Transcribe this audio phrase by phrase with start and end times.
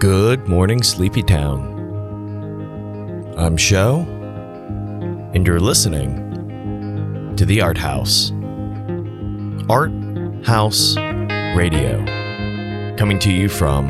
[0.00, 1.60] Good morning, Sleepy Town.
[3.36, 3.98] I'm Sho,
[5.34, 8.32] and you're listening to The ArtHaus.
[9.68, 9.92] Art
[10.46, 10.96] House
[11.54, 11.98] Radio.
[12.96, 13.88] Coming to you from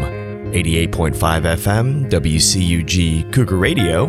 [0.51, 4.07] 88.5 FM, WCUG Cougar Radio,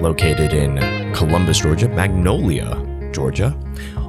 [0.00, 0.78] located in
[1.12, 3.54] Columbus, Georgia, Magnolia, Georgia.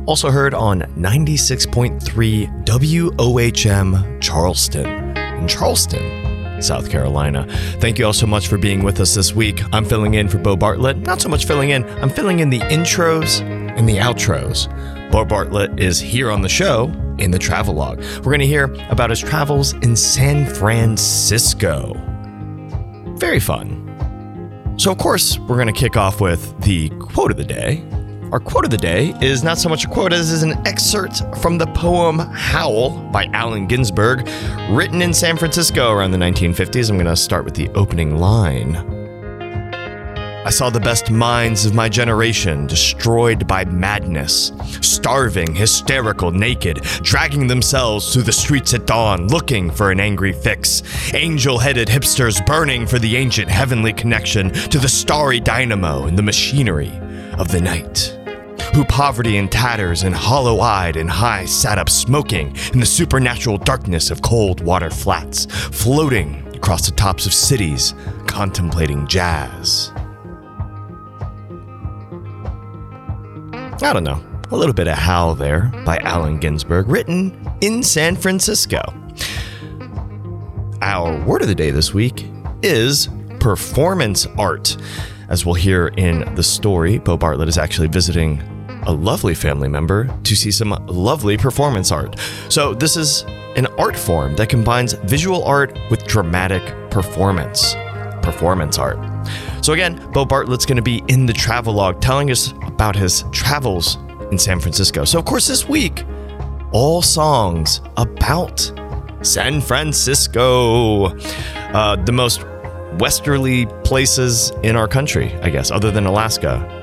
[0.05, 6.24] Also heard on 96.3 WOHM Charleston in Charleston,
[6.61, 7.45] South Carolina.
[7.79, 9.61] Thank you all so much for being with us this week.
[9.73, 10.97] I'm filling in for Bo Bartlett.
[10.97, 14.69] Not so much filling in, I'm filling in the intros and the outros.
[15.11, 17.99] Bo Bartlett is here on the show in the travelogue.
[18.17, 21.93] We're going to hear about his travels in San Francisco.
[23.17, 23.81] Very fun.
[24.77, 27.83] So, of course, we're going to kick off with the quote of the day.
[28.35, 31.23] Our quote of the day is not so much a quote as is an excerpt
[31.37, 34.27] from the poem Howl by Allen Ginsberg,
[34.71, 36.89] written in San Francisco around the 1950s.
[36.89, 38.75] I'm going to start with the opening line.
[40.45, 47.47] I saw the best minds of my generation destroyed by madness, starving, hysterical, naked, dragging
[47.47, 50.83] themselves through the streets at dawn, looking for an angry fix.
[51.13, 56.21] Angel headed hipsters burning for the ancient heavenly connection to the starry dynamo and the
[56.21, 56.91] machinery
[57.37, 58.14] of the night.
[58.75, 63.57] Who poverty and tatters and hollow eyed and high sat up smoking in the supernatural
[63.57, 67.93] darkness of cold water flats, floating across the tops of cities,
[68.27, 69.93] contemplating jazz.
[73.53, 78.17] I don't know, a little bit of Howl there by Allen Ginsberg, written in San
[78.17, 78.81] Francisco.
[80.81, 82.29] Our word of the day this week
[82.61, 83.07] is
[83.39, 84.75] performance art.
[85.29, 88.43] As we'll hear in the story, Bo Bartlett is actually visiting
[88.85, 92.19] a lovely family member to see some lovely performance art.
[92.49, 93.23] So, this is
[93.55, 97.75] an art form that combines visual art with dramatic performance.
[98.21, 98.99] Performance art.
[99.63, 103.97] So, again, Bo Bartlett's going to be in the travelogue telling us about his travels
[104.31, 105.05] in San Francisco.
[105.05, 106.03] So, of course, this week,
[106.71, 108.71] all songs about
[109.21, 112.45] San Francisco, uh, the most
[112.99, 116.74] westerly places in our country, I guess, other than Alaska,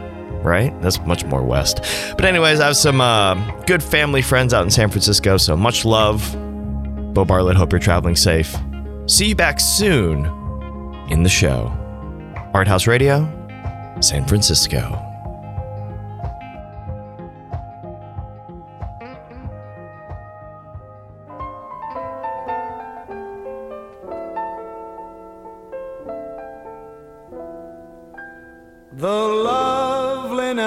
[0.45, 0.79] right?
[0.83, 1.81] That's much more west.
[2.17, 3.35] But, anyways, I have some uh,
[3.67, 6.33] good family friends out in San Francisco, so much love.
[7.15, 8.57] Bo Bartlett, hope you're traveling safe.
[9.07, 10.25] See you back soon
[11.11, 11.71] in the show.
[12.55, 13.29] ArtHaus Radio,
[14.01, 15.12] San Francisco.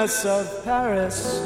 [0.06, 1.42] Of Paris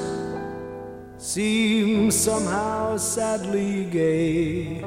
[1.18, 4.82] seems somehow sadly gay.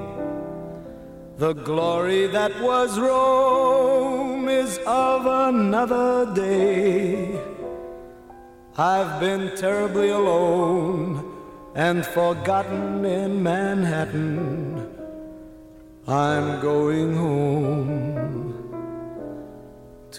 [1.39, 7.41] The glory that was Rome is of another day.
[8.77, 11.25] I've been terribly alone
[11.75, 14.87] and forgotten in Manhattan.
[16.07, 18.42] I'm going home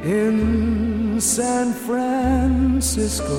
[0.06, 3.32] in San Francisco.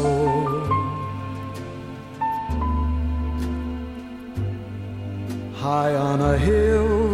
[5.55, 7.14] High on a hill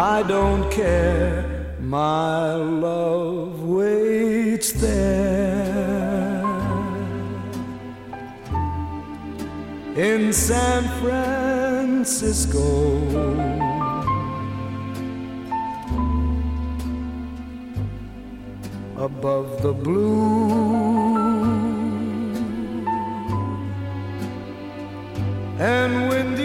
[0.00, 6.46] I don't care, my love waits there.
[9.96, 12.68] In San Francisco.
[18.96, 20.78] Above the blue.
[25.58, 26.37] And windy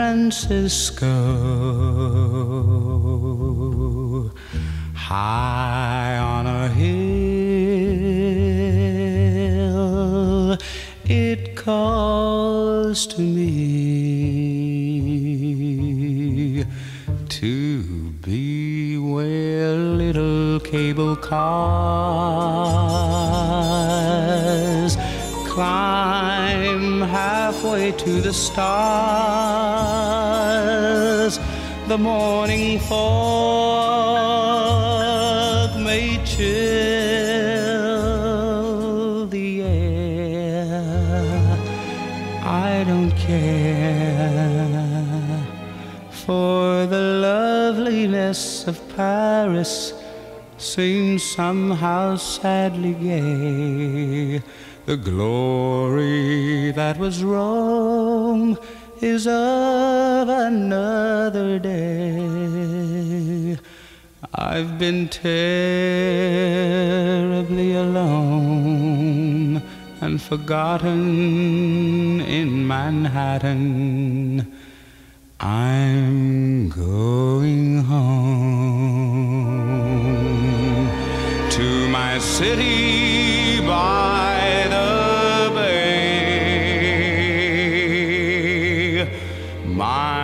[0.00, 1.12] Francisco,
[4.94, 6.96] high on a hill.
[11.04, 13.44] It calls to me
[17.28, 17.82] to
[18.22, 21.36] be where little cable cars
[25.46, 29.69] climb halfway to the stars.
[31.90, 33.00] The morning fog
[35.80, 36.46] may chill
[39.26, 41.58] the air.
[42.44, 44.38] I don't care
[46.12, 49.92] for the loveliness of Paris
[50.58, 54.42] seems somehow sadly gay.
[54.86, 58.56] The glory that was Rome
[59.00, 59.59] is of
[64.52, 65.36] I've been terribly
[67.76, 69.62] alone
[70.00, 74.52] and forgotten in Manhattan.
[75.38, 78.50] I'm going home
[81.50, 86.00] to my city by the bay.
[89.64, 90.19] My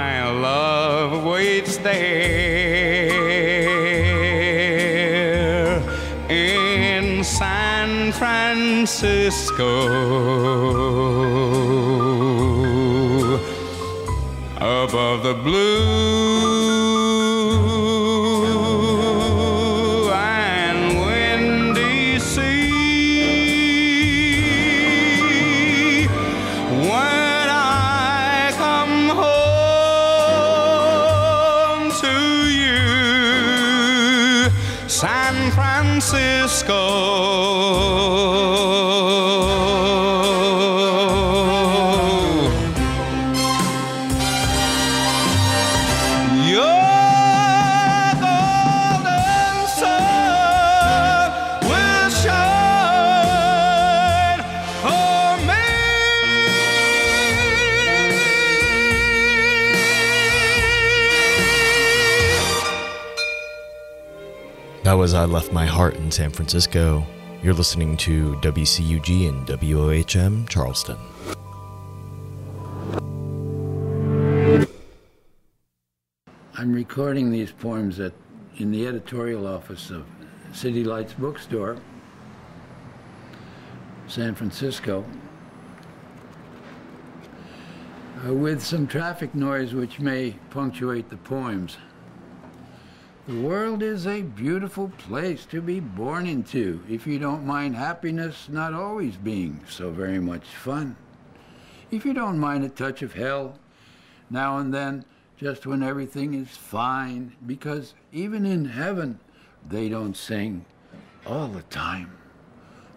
[8.98, 9.66] Francisco.
[14.56, 16.25] Above the blue
[65.06, 67.06] Was I Left My Heart in San Francisco.
[67.40, 70.96] You're listening to WCUG and WOHM Charleston.
[76.54, 78.14] I'm recording these poems at,
[78.56, 80.04] in the editorial office of
[80.52, 81.76] City Lights Bookstore,
[84.08, 85.04] San Francisco,
[88.26, 91.76] uh, with some traffic noise which may punctuate the poems.
[93.26, 98.48] The world is a beautiful place to be born into if you don't mind happiness
[98.48, 100.94] not always being so very much fun.
[101.90, 103.58] If you don't mind a touch of hell
[104.30, 105.04] now and then,
[105.36, 109.18] just when everything is fine, because even in heaven
[109.68, 110.64] they don't sing
[111.26, 112.16] all the time.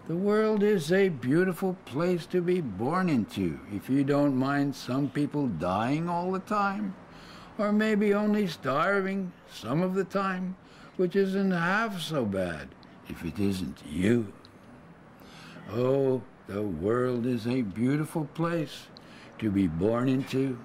[0.06, 5.10] The world is a beautiful place to be born into if you don't mind some
[5.10, 6.94] people dying all the time,
[7.60, 10.56] or maybe only starving some of the time,
[10.96, 12.68] which isn't half so bad
[13.08, 14.32] if it isn't you.
[15.70, 18.86] Oh, the world is a beautiful place
[19.38, 20.58] to be born into.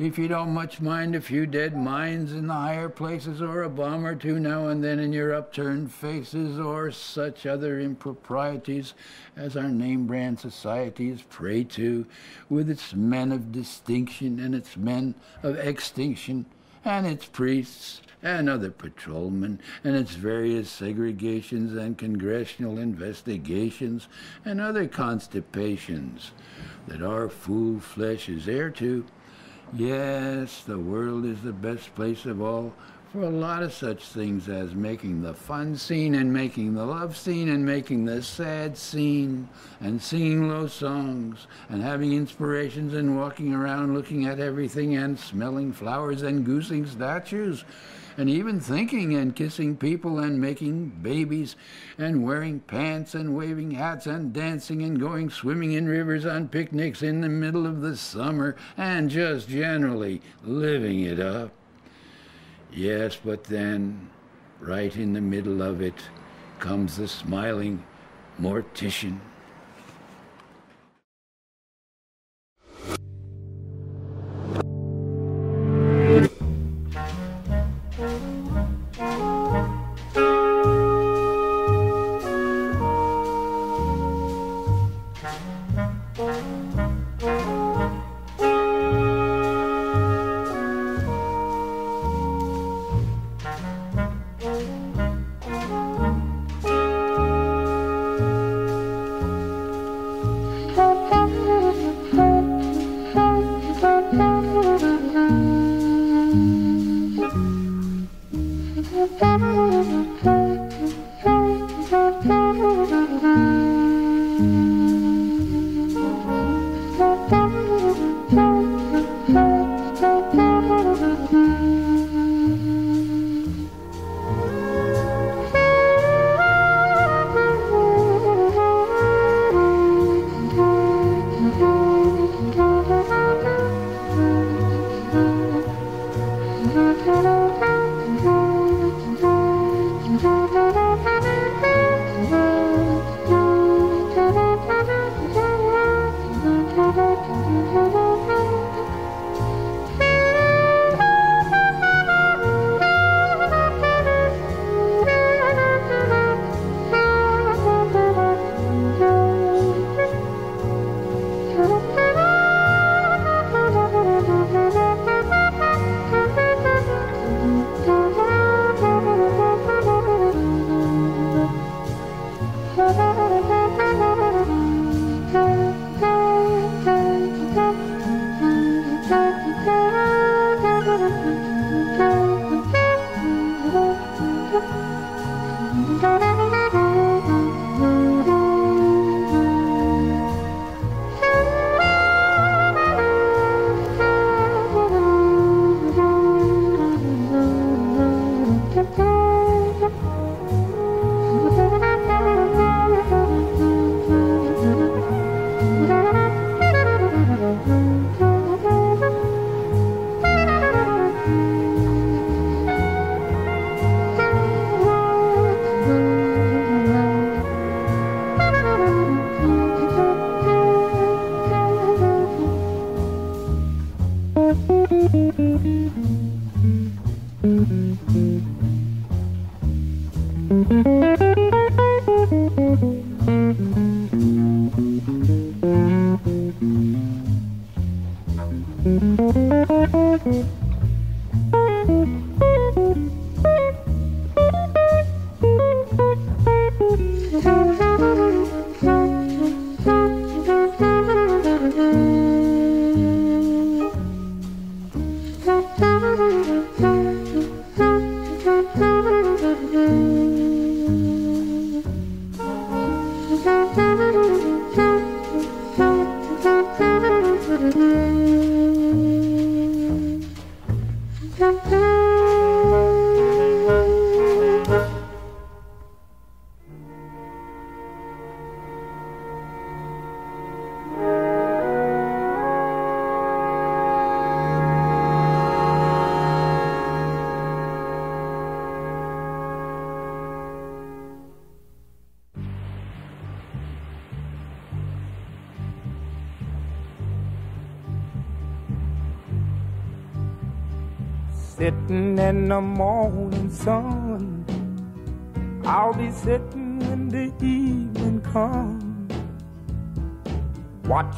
[0.00, 3.68] If you don't much mind a few dead minds in the higher places, or a
[3.68, 8.94] bomb or two now and then in your upturned faces, or such other improprieties
[9.36, 12.06] as our name brand society is prey to,
[12.48, 16.46] with its men of distinction and its men of extinction,
[16.82, 24.08] and its priests and other patrolmen and its various segregations and congressional investigations
[24.46, 26.30] and other constipations
[26.86, 29.04] that our fool flesh is heir to.
[29.76, 32.72] Yes, the world is the best place of all
[33.12, 37.16] for a lot of such things as making the fun scene and making the love
[37.16, 39.48] scene and making the sad scene
[39.80, 45.72] and singing low songs and having inspirations and walking around looking at everything and smelling
[45.72, 47.64] flowers and goosing statues
[48.16, 51.56] and even thinking and kissing people and making babies
[51.98, 57.02] and wearing pants and waving hats and dancing and going swimming in rivers on picnics
[57.02, 61.52] in the middle of the summer and just generally living it up.
[62.72, 64.10] Yes, but then,
[64.60, 66.08] right in the middle of it,
[66.58, 67.82] comes the smiling
[68.40, 69.18] mortician.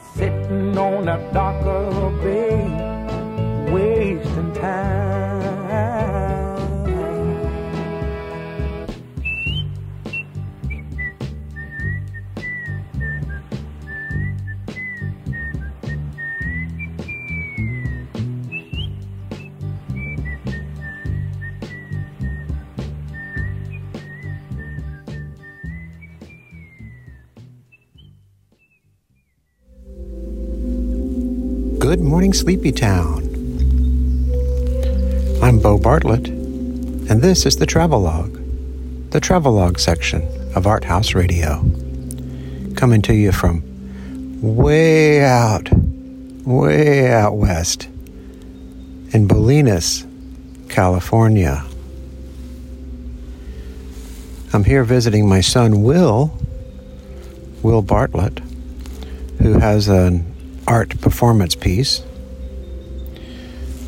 [0.00, 4.97] Sitting on a dock of a bay, wasting time.
[31.88, 33.22] Good morning, Sleepy Town.
[35.42, 38.38] I'm Bo Bartlett, and this is the Travelogue,
[39.08, 40.20] the Travelogue section
[40.54, 41.64] of ArtHaus Radio.
[42.74, 43.62] Coming to you from
[44.42, 45.70] way out,
[46.44, 47.86] way out west
[49.14, 50.06] in Bolinas,
[50.68, 51.64] California.
[54.52, 56.38] I'm here visiting my son Will,
[57.62, 58.40] Will Bartlett,
[59.40, 60.27] who has an
[60.68, 62.02] art performance piece,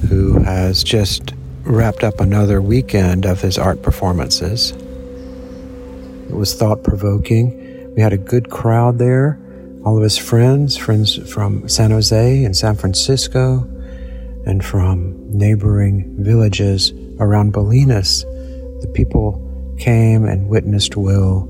[0.08, 4.70] who has just wrapped up another weekend of his art performances.
[6.30, 7.94] It was thought provoking.
[7.94, 9.38] We had a good crowd there.
[9.84, 13.60] All of his friends, friends from San Jose and San Francisco,
[14.46, 18.22] and from neighboring villages around Bolinas.
[18.80, 19.46] The people
[19.78, 21.46] came and witnessed Will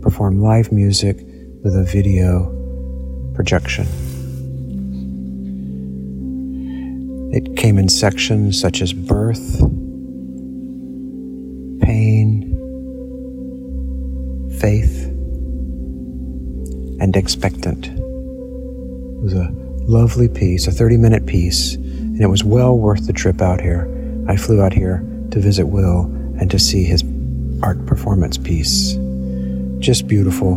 [0.00, 1.18] perform live music
[1.62, 2.50] with a video
[3.34, 3.86] projection.
[7.32, 9.60] It came in sections such as birth,
[11.80, 12.56] pain,
[14.58, 15.06] faith,
[17.00, 17.86] and expectant.
[17.86, 19.48] It was a
[19.86, 23.88] lovely piece, a 30 minute piece, and it was well worth the trip out here.
[24.28, 24.98] I flew out here
[25.30, 26.06] to visit Will
[26.40, 27.04] and to see his
[27.62, 28.96] art performance piece.
[29.78, 30.56] Just beautiful.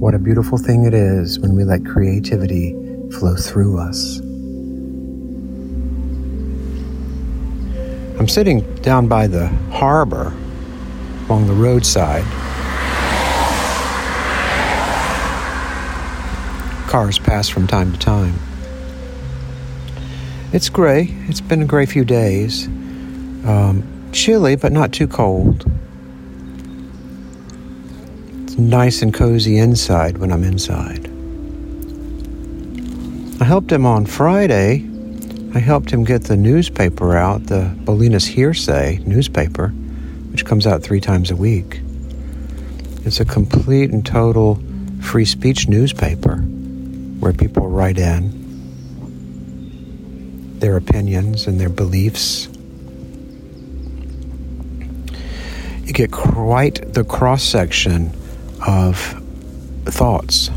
[0.00, 2.72] What a beautiful thing it is when we let creativity
[3.12, 4.20] flow through us.
[8.20, 10.36] I'm sitting down by the harbor
[11.24, 12.26] along the roadside.
[16.86, 18.34] Cars pass from time to time.
[20.52, 21.16] It's gray.
[21.28, 22.66] It's been a gray few days.
[23.46, 25.64] Um, chilly, but not too cold.
[28.42, 31.06] It's nice and cozy inside when I'm inside.
[33.40, 34.89] I helped him on Friday
[35.52, 39.68] I helped him get the newspaper out, the Bolinas Hearsay newspaper,
[40.30, 41.80] which comes out three times a week.
[43.04, 44.62] It's a complete and total
[45.00, 48.38] free speech newspaper where people write in
[50.60, 52.46] their opinions and their beliefs.
[55.84, 58.12] You get quite the cross section
[58.64, 59.20] of
[59.86, 60.48] thoughts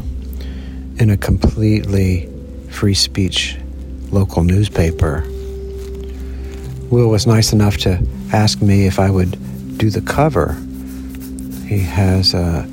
[1.00, 2.30] in a completely
[2.70, 3.58] free speech
[4.14, 5.26] local newspaper.
[6.90, 9.32] Will was nice enough to ask me if I would
[9.78, 10.54] do the cover.
[11.68, 12.68] He has a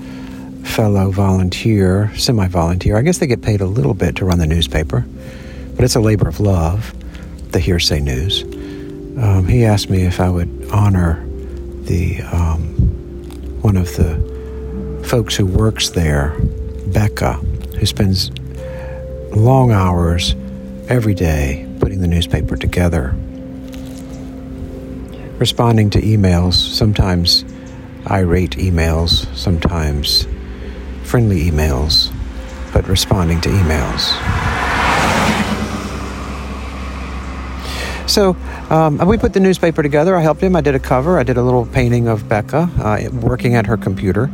[0.64, 2.96] fellow volunteer, semi volunteer.
[2.96, 5.06] I guess they get paid a little bit to run the newspaper,
[5.74, 6.94] but it's a labor of love,
[7.52, 8.42] the hearsay news.
[9.18, 11.26] Um, he asked me if I would honor
[11.84, 12.60] the um,
[13.62, 16.36] one of the folks who works there,
[16.88, 18.30] Becca, who spends
[19.34, 20.34] long hours
[20.90, 23.14] every day putting the newspaper together,
[25.38, 27.44] responding to emails, sometimes
[28.10, 30.26] irate emails, sometimes
[31.04, 32.12] friendly emails,
[32.72, 34.10] but responding to emails.
[38.08, 38.36] So
[38.68, 40.16] um, we put the newspaper together.
[40.16, 40.56] I helped him.
[40.56, 41.20] I did a cover.
[41.20, 44.28] I did a little painting of Becca uh, working at her computer,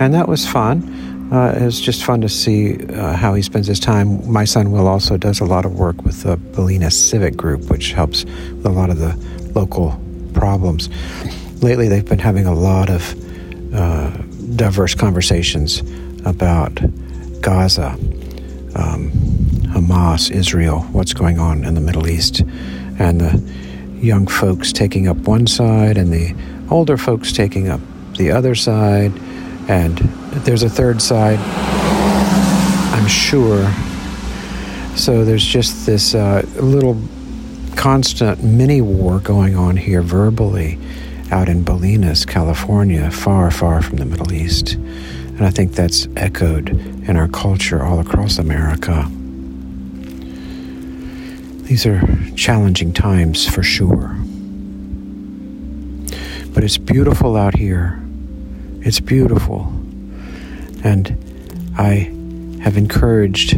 [0.00, 1.09] and that was fun.
[1.30, 4.30] Uh, it was just fun to see uh, how he spends his time.
[4.30, 7.92] My son Will also does a lot of work with the Bolinas Civic Group, which
[7.92, 9.14] helps with a lot of the
[9.54, 10.00] local
[10.34, 10.88] problems.
[11.62, 13.14] Lately, they've been having a lot of
[13.74, 14.10] uh,
[14.56, 15.82] diverse conversations
[16.24, 16.74] about
[17.40, 17.90] Gaza,
[18.74, 19.12] um,
[19.72, 22.40] Hamas, Israel, what's going on in the Middle East,
[22.98, 23.40] and the
[24.00, 26.34] young folks taking up one side and the
[26.70, 27.80] older folks taking up
[28.16, 29.12] the other side.
[29.70, 29.98] And
[30.44, 31.38] there's a third side,
[32.92, 33.72] I'm sure.
[34.96, 37.00] So there's just this uh, little
[37.76, 40.76] constant mini war going on here verbally
[41.30, 44.72] out in Bolinas, California, far, far from the Middle East.
[44.72, 46.70] And I think that's echoed
[47.08, 49.08] in our culture all across America.
[51.68, 52.02] These are
[52.34, 54.16] challenging times for sure.
[56.52, 58.02] But it's beautiful out here.
[58.82, 59.72] It's beautiful.
[60.82, 61.16] And
[61.76, 62.10] I
[62.62, 63.50] have encouraged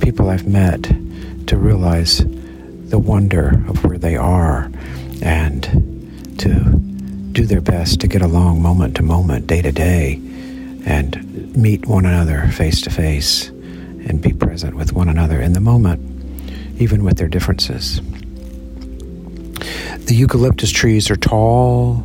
[0.00, 0.82] people I've met
[1.46, 2.24] to realize
[2.88, 4.70] the wonder of where they are
[5.22, 5.62] and
[6.38, 6.54] to
[7.32, 10.14] do their best to get along moment to moment, day to day,
[10.86, 15.60] and meet one another face to face and be present with one another in the
[15.60, 16.00] moment,
[16.80, 18.00] even with their differences.
[20.06, 22.04] The eucalyptus trees are tall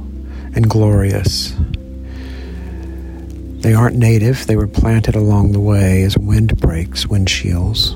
[0.54, 1.56] and glorious.
[3.62, 7.96] They aren't native, they were planted along the way as wind breaks windshields.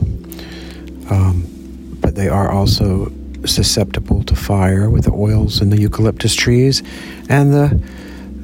[1.11, 3.11] Um, but they are also
[3.45, 6.81] susceptible to fire with the oils in the eucalyptus trees
[7.29, 7.81] and the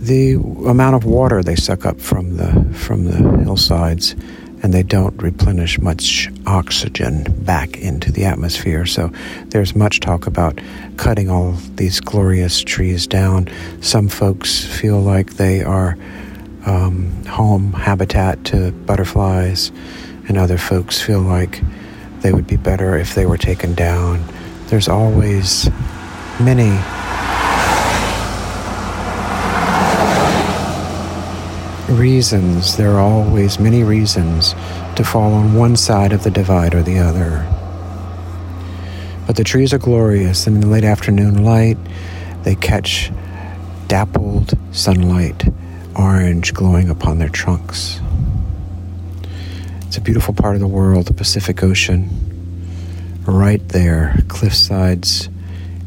[0.01, 0.33] the
[0.67, 4.15] amount of water they suck up from the from the hillsides
[4.63, 8.85] and they don't replenish much oxygen back into the atmosphere.
[8.85, 9.11] So
[9.47, 10.59] there's much talk about
[10.97, 13.47] cutting all these glorious trees down.
[13.81, 15.97] Some folks feel like they are
[16.65, 19.71] um, home habitat to butterflies,
[20.27, 21.61] and other folks feel like
[22.21, 24.23] they would be better if they were taken down.
[24.67, 25.69] There's always
[26.39, 26.79] many
[31.91, 34.53] reasons, there are always many reasons
[34.95, 37.45] to fall on one side of the divide or the other.
[39.27, 41.77] But the trees are glorious, and in the late afternoon light,
[42.43, 43.11] they catch
[43.87, 45.45] dappled sunlight,
[45.95, 47.99] orange glowing upon their trunks.
[49.87, 52.09] It's a beautiful part of the world, the Pacific Ocean.
[53.25, 55.29] Right there, cliff sides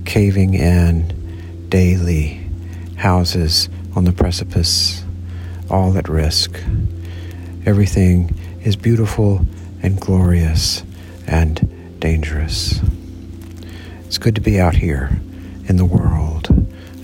[0.04, 2.40] caving in daily,
[2.96, 5.04] houses on the precipice
[5.70, 6.60] all at risk.
[7.66, 9.44] Everything is beautiful
[9.82, 10.82] and glorious
[11.26, 12.80] and dangerous.
[14.06, 15.18] It's good to be out here
[15.66, 16.48] in the world.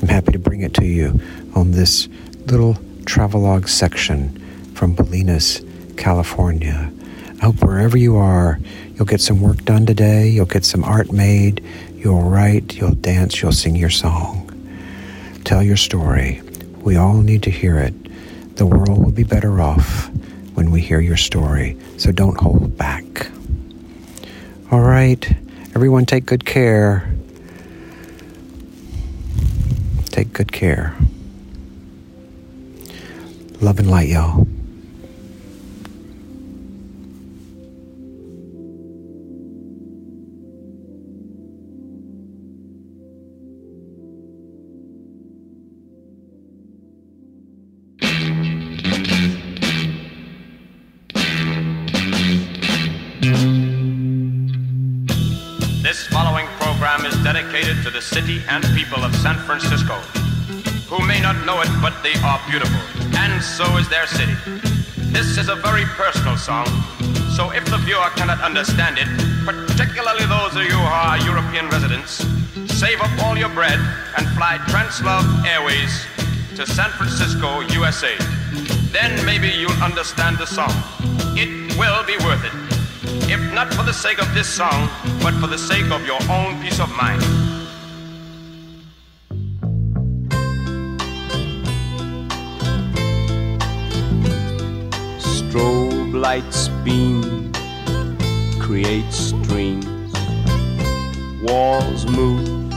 [0.03, 1.21] I'm happy to bring it to you
[1.55, 2.09] on this
[2.47, 2.75] little
[3.11, 4.31] travelogue section
[4.77, 6.93] from Bolinas, California.
[7.43, 8.61] I hope wherever you are,
[8.95, 11.61] you'll get some work done today, you'll get some art made,
[11.97, 14.47] you'll write, you'll dance, you'll sing your song.
[15.43, 16.41] Tell your story.
[16.83, 17.95] We all need to hear it.
[18.57, 20.09] The world will be better off
[20.55, 23.27] when we hear your story, so don't hold back.
[24.71, 25.29] All right,
[25.75, 27.13] everyone take good care.
[30.13, 30.95] Take good care.
[33.63, 34.47] Love and light, y'all.
[55.83, 60.01] This following program is dedicated to the city and people of San Francisco,
[60.91, 62.83] who may not know it, but they are beautiful,
[63.15, 64.35] and so is their city.
[65.15, 66.67] This is a very personal song,
[67.31, 69.07] so if the viewer cannot understand it,
[69.47, 72.27] particularly those of you who are European residents,
[72.75, 73.79] save up all your bread
[74.19, 75.95] and fly Translove Airways
[76.57, 78.17] to San Francisco, USA.
[78.91, 80.75] Then maybe you'll understand the song.
[81.39, 82.55] It will be worth it.
[83.31, 84.91] If not for the sake of this song,
[85.23, 87.23] but for the sake of your own peace of mind.
[96.21, 97.51] Lights beam,
[98.61, 100.13] creates streams.
[101.43, 102.71] Walls move,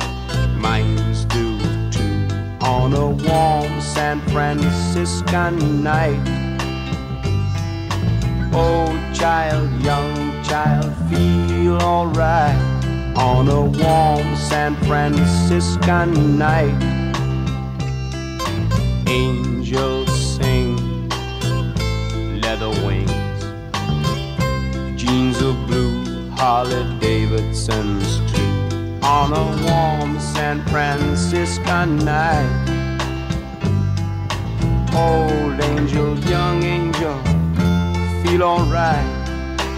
[0.56, 1.60] minds do
[1.92, 2.28] too.
[2.62, 6.26] On a warm San Franciscan night.
[8.54, 12.58] Old child, young child, feel alright.
[13.18, 16.82] On a warm San Franciscan night.
[19.06, 20.03] Angels
[26.46, 29.00] Harley Davidson's too.
[29.02, 32.66] On a warm San Francisco night,
[34.94, 37.18] old angel, young angel,
[38.22, 39.08] feel alright.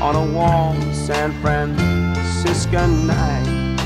[0.01, 3.77] On a warm San Franciscan night,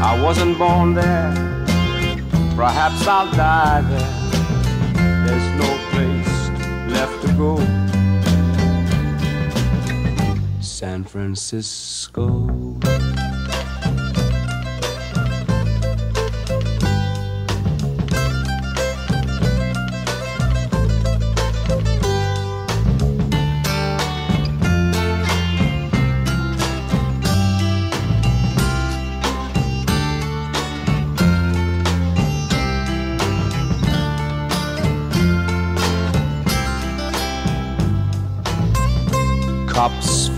[0.00, 1.32] I wasn't born there,
[2.54, 5.26] perhaps I'll die there.
[5.26, 6.48] There's no place
[6.88, 7.81] left to go.
[10.82, 13.11] San Francisco.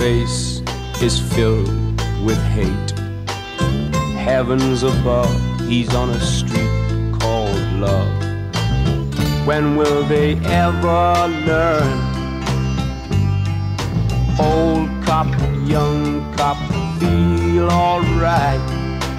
[0.05, 0.61] Face
[1.01, 1.67] is filled
[2.27, 2.91] with hate.
[4.29, 5.35] Heavens above,
[5.67, 6.77] he's on a street
[7.19, 8.13] called love.
[9.47, 11.97] When will they ever learn?
[14.39, 15.31] Old cop,
[15.67, 16.59] young cop,
[17.01, 18.61] feel alright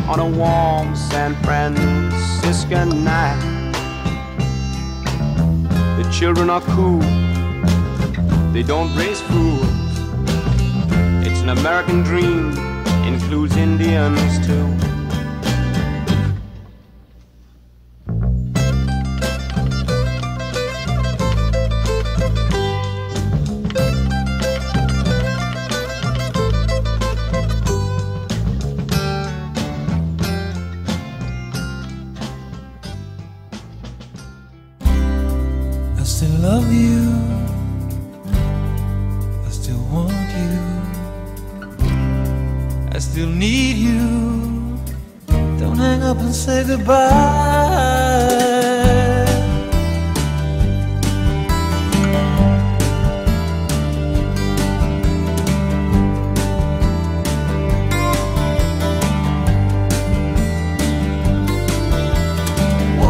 [0.08, 3.42] on a warm San Francisco night.
[5.98, 7.00] The children are cool,
[8.54, 9.65] they don't raise fools.
[11.48, 12.58] An American dream,
[13.06, 14.85] includes Indians too.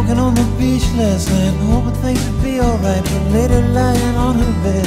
[0.06, 3.02] Walking on the beach last night, hoping things would be alright.
[3.02, 4.86] But later, lying on her bed,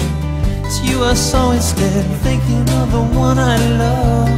[0.63, 4.29] it's you I saw instead, thinking of the one I love.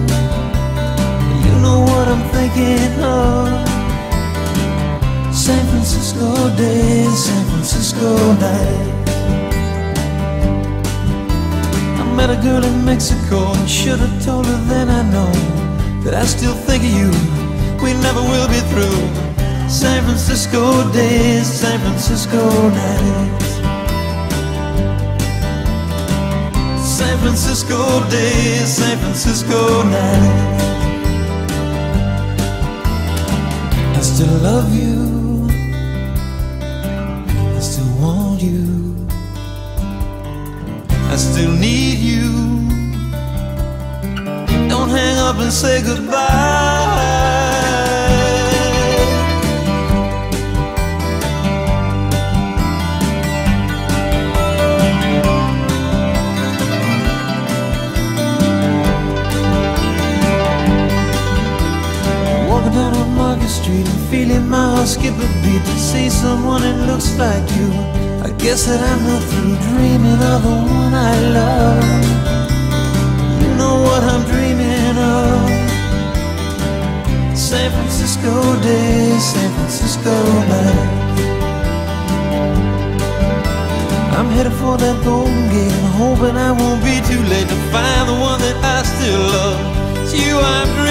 [1.45, 3.61] You know what I'm thinking of.
[5.31, 9.11] San Francisco day, San Francisco nights.
[12.01, 15.31] I met a girl in Mexico and should have told her then I know
[16.03, 17.11] that I still think of you.
[17.83, 19.30] We never will be through.
[19.71, 23.45] San Francisco days, San Francisco nights.
[26.85, 30.63] San Francisco days, San Francisco nights.
[33.95, 35.47] I still love you.
[37.55, 39.07] I still want you.
[41.09, 42.27] I still need you.
[44.67, 46.80] Don't hang up and say goodbye.
[62.61, 66.61] Walking down on Market Street and feeling my heart skip a beat to see someone
[66.61, 67.73] that looks like you.
[68.21, 72.05] I guess that I'm not through dreaming of the one I love.
[73.41, 75.41] You know what I'm dreaming of.
[77.35, 78.29] San Francisco
[78.61, 80.13] days, San Francisco
[80.51, 81.21] nights.
[84.13, 88.17] I'm headed for that golden gate, hoping I won't be too late to find the
[88.21, 89.57] one that I still love.
[90.03, 90.90] It's you I'm dreaming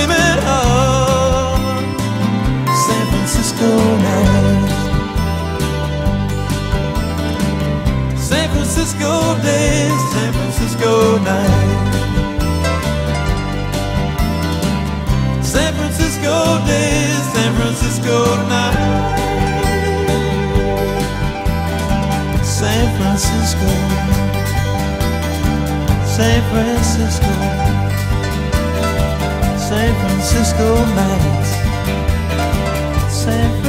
[3.66, 4.68] night.
[8.16, 11.90] San Francisco days, San Francisco night.
[15.42, 16.34] San Francisco
[16.66, 18.16] days, San Francisco
[18.48, 19.16] night.
[22.42, 23.70] San Francisco.
[26.16, 27.32] San Francisco.
[29.68, 31.49] San Francisco nights
[33.30, 33.59] and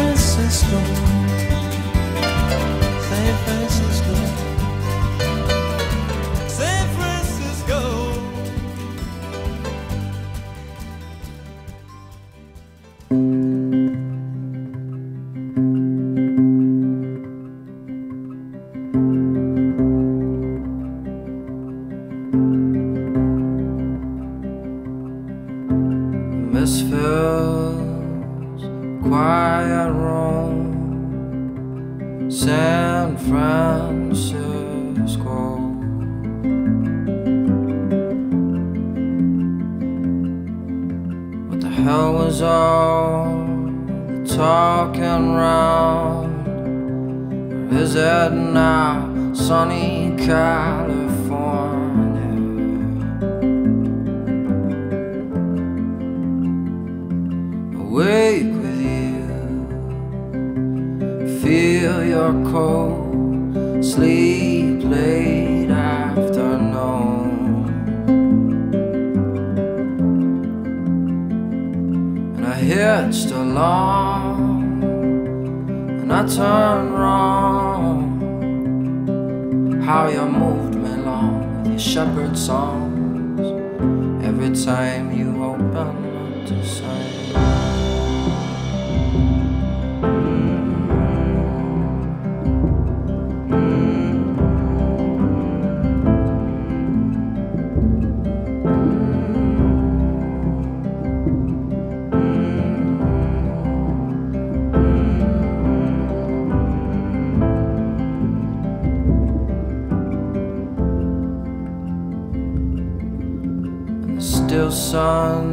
[114.72, 115.51] sun.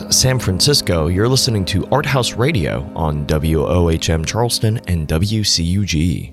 [0.00, 1.08] That San Francisco.
[1.08, 6.32] You're listening to ArtHaus Radio on WOHM Charleston and WCUG.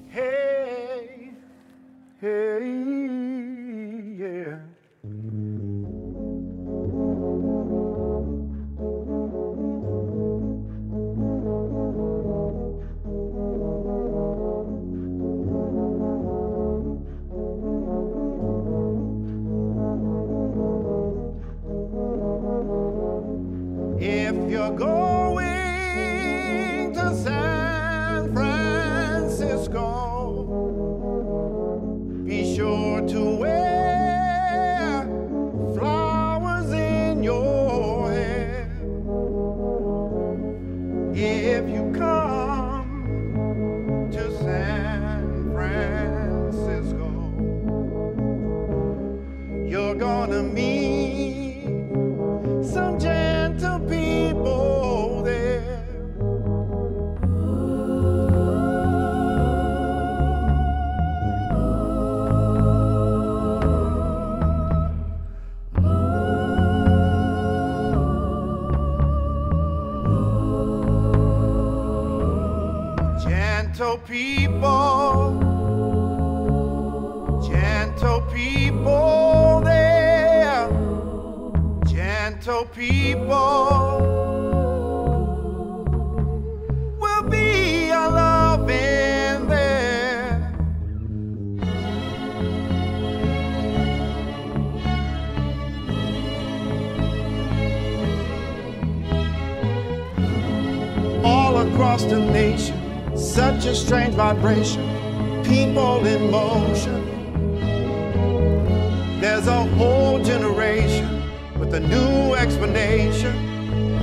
[82.49, 83.99] Gentle people
[86.99, 90.51] will be a loving there.
[101.23, 102.75] All across the nation,
[103.15, 104.83] such a strange vibration,
[105.43, 107.05] people in motion.
[109.21, 110.98] There's a whole generation
[111.69, 113.33] with a new explanation.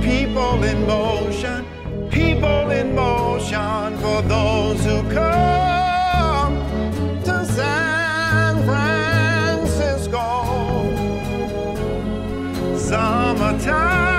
[0.01, 1.65] People in motion,
[2.09, 6.55] people in motion for those who come
[7.23, 10.21] to San Francisco.
[12.77, 14.15] Summertime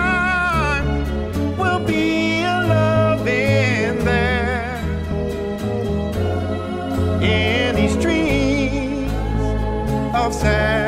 [1.57, 4.82] will be a loving there.
[7.22, 9.12] In these streets
[10.14, 10.88] of San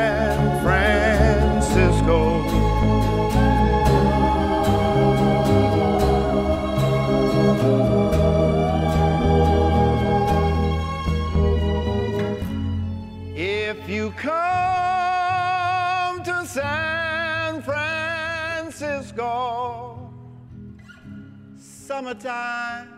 [22.11, 22.89] summertime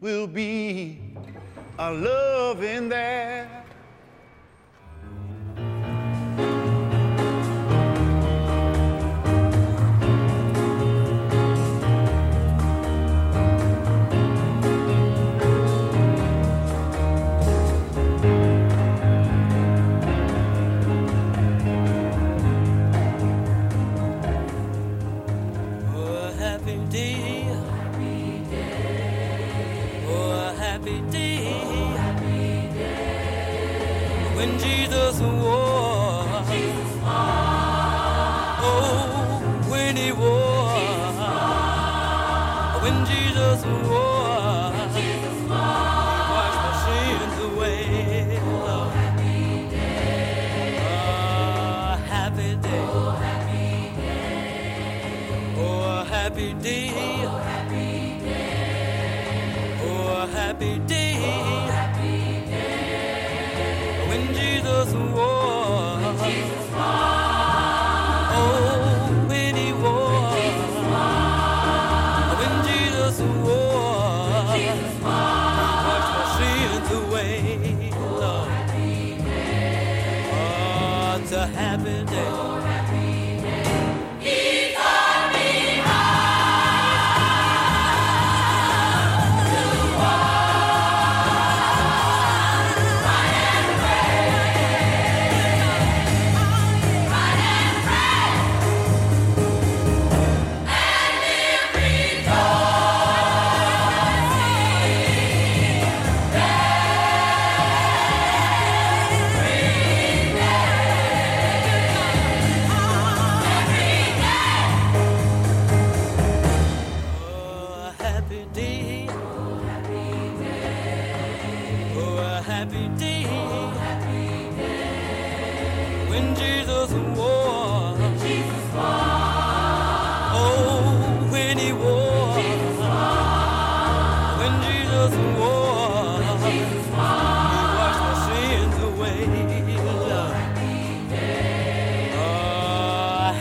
[0.00, 0.98] will be
[1.78, 3.63] a loving there.
[30.74, 31.44] Oh, a happy day.
[34.34, 35.73] When Jesus wore.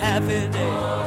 [0.03, 1.02] happy day.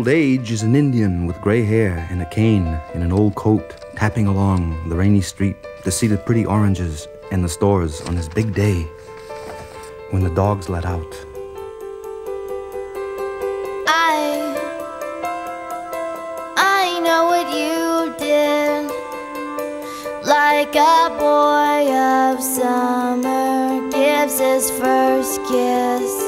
[0.00, 3.74] Old age is an Indian with gray hair and a cane in an old coat,
[3.96, 8.26] tapping along the rainy street to see the pretty oranges in the stores on this
[8.26, 8.80] big day
[10.08, 11.14] when the dogs let out.
[13.86, 14.56] I
[16.56, 18.88] I know what you did
[20.26, 26.19] like a boy of summer gives his first kiss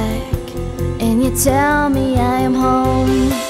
[0.00, 0.56] back,
[1.00, 3.49] and you tell me I am home.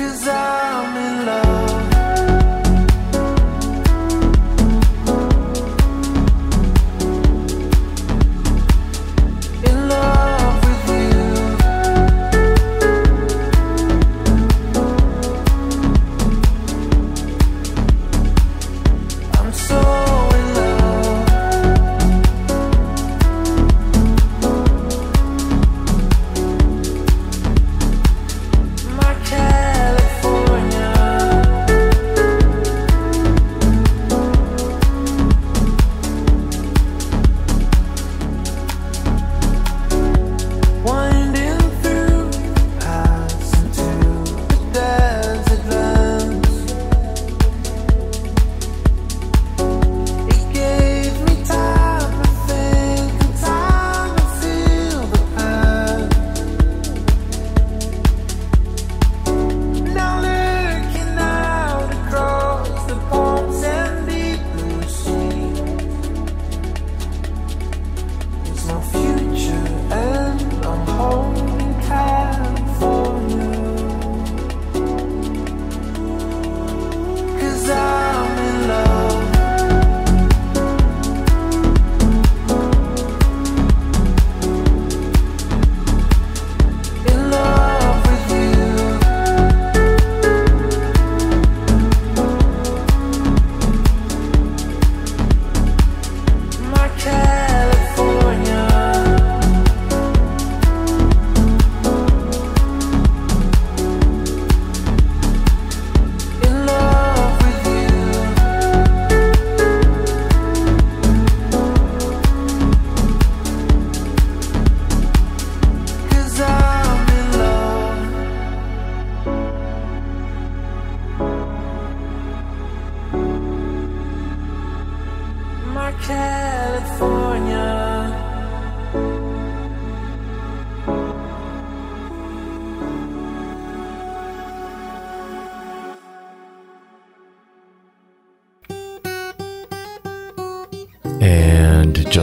[0.00, 1.49] Cause I'm in love.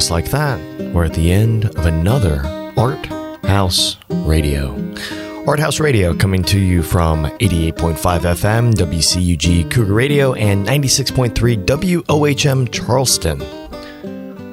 [0.08, 2.39] Just like that, we're at the end of another
[2.78, 3.08] Art
[3.43, 4.74] House Radio.
[5.43, 13.41] ArtHaus Radio coming to you from 88.5 FM, WCUG Cougar Radio, and 96.3 WOHM Charleston.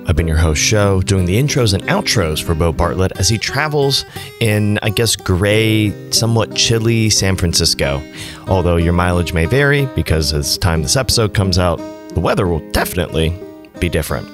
[0.08, 3.38] I've been your host, Show, doing the intros and outros for Bo Bartlett as he
[3.38, 4.04] travels
[4.40, 8.02] in, I guess, gray, somewhat chilly San Francisco.
[8.48, 11.76] Although your mileage may vary because as time this episode comes out,
[12.14, 13.38] the weather will definitely
[13.78, 14.33] be different.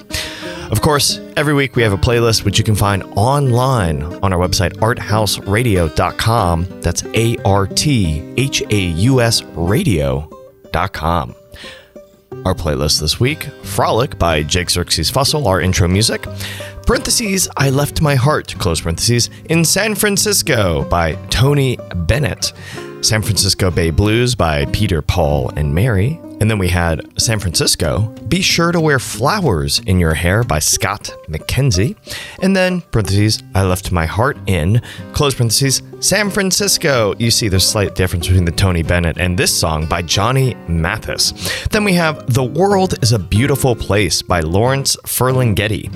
[0.71, 4.39] Of course, every week we have a playlist which you can find online on our
[4.39, 6.81] website, arthausradio.com.
[6.81, 11.35] That's A R T H A U S radio.com.
[12.45, 16.25] Our playlist this week Frolic by Jake Xerxes Fussell, our intro music.
[16.87, 22.53] Parentheses, I Left My Heart, close parentheses, in San Francisco by Tony Bennett.
[23.01, 26.19] San Francisco Bay Blues by Peter, Paul, and Mary.
[26.39, 30.57] And then we had San Francisco, Be Sure to Wear Flowers in Your Hair by
[30.57, 31.95] Scott McKenzie.
[32.41, 34.81] And then, parentheses, I Left My Heart in,
[35.13, 37.13] close parentheses, San Francisco.
[37.19, 41.33] You see the slight difference between the Tony Bennett and this song by Johnny Mathis.
[41.69, 45.91] Then we have The World is a Beautiful Place by Lawrence Ferlinghetti.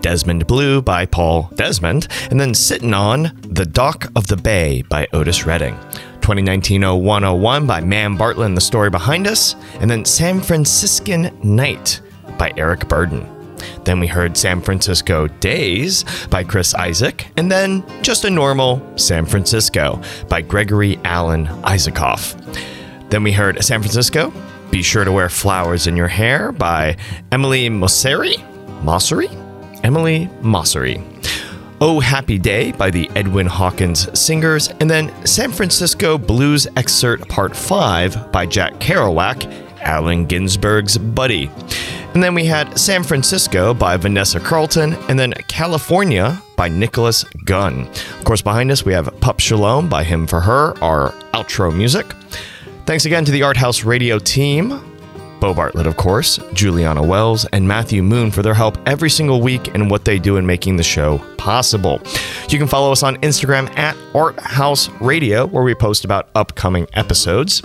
[0.00, 2.08] Desmond Blue by Paul Desmond.
[2.30, 5.78] And then Sitting on The Dock of the Bay by Otis Redding.
[6.30, 12.00] 2019-0101 by Man Bartlett the story behind us, and then San Franciscan Night
[12.38, 13.26] by Eric Burdon.
[13.84, 19.26] Then we heard San Francisco Days by Chris Isaak, and then just a normal San
[19.26, 22.36] Francisco by Gregory Alan Isakov.
[23.10, 24.32] Then we heard San Francisco,
[24.70, 26.96] Be Sure to Wear Flowers in Your Hair by
[27.32, 28.36] Emily Mosseri.
[28.84, 29.28] Mossery?
[29.82, 31.19] Emily Mossery.
[31.82, 37.56] Oh Happy Day by the Edwin Hawkins Singers, and then San Francisco Blues Excerpt Part
[37.56, 39.50] 5 by Jack Kerouac,
[39.80, 41.50] Allen Ginsberg's buddy.
[42.12, 47.86] And then we had San Francisco by Vanessa Carlton, and then California by Nicholas Gunn.
[47.86, 52.12] Of course, behind us we have Pup Shalom by Him for Her, our outro music.
[52.84, 54.89] Thanks again to the ArtHaus Radio team.
[55.40, 59.74] Bo Bartlett, of course, Juliana Wells, and Matthew Moon for their help every single week
[59.74, 62.00] and what they do in making the show possible.
[62.48, 67.62] You can follow us on Instagram at ArtHaus Radio, where we post about upcoming episodes.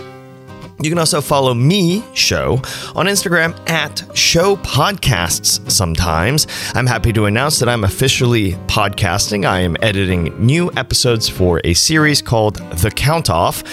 [0.82, 2.54] You can also follow me, Show,
[2.94, 6.46] on Instagram at Show Podcasts sometimes.
[6.74, 9.46] I'm happy to announce that I'm officially podcasting.
[9.46, 13.64] I am editing new episodes for a series called The Count Off.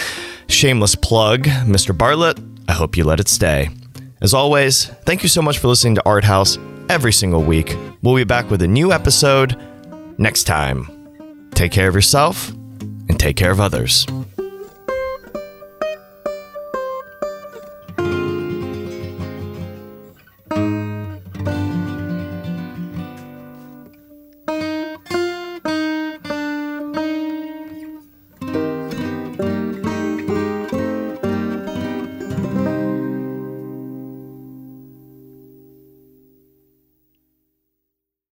[0.47, 1.97] Shameless plug, Mr.
[1.97, 2.39] Bartlett.
[2.69, 3.69] I hope you let it stay.
[4.23, 6.57] As always, thank you so much for listening to ArtHaus
[6.89, 7.75] every single week.
[8.01, 9.61] We'll be back with a new episode
[10.17, 11.49] next time.
[11.53, 12.49] Take care of yourself
[13.09, 14.07] and take care of others.